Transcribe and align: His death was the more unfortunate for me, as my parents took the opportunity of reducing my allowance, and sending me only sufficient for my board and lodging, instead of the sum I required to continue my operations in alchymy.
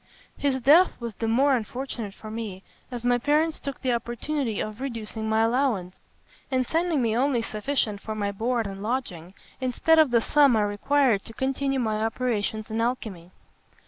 His 0.35 0.59
death 0.61 0.99
was 0.99 1.13
the 1.13 1.27
more 1.27 1.55
unfortunate 1.55 2.15
for 2.15 2.31
me, 2.31 2.63
as 2.89 3.05
my 3.05 3.19
parents 3.19 3.59
took 3.59 3.79
the 3.83 3.93
opportunity 3.93 4.59
of 4.59 4.81
reducing 4.81 5.29
my 5.29 5.41
allowance, 5.43 5.93
and 6.49 6.65
sending 6.65 7.03
me 7.03 7.15
only 7.15 7.43
sufficient 7.43 8.01
for 8.01 8.15
my 8.15 8.31
board 8.31 8.65
and 8.65 8.81
lodging, 8.81 9.35
instead 9.59 9.99
of 9.99 10.09
the 10.09 10.19
sum 10.19 10.55
I 10.55 10.63
required 10.63 11.23
to 11.25 11.33
continue 11.33 11.77
my 11.79 12.03
operations 12.03 12.71
in 12.71 12.81
alchymy. 12.81 13.29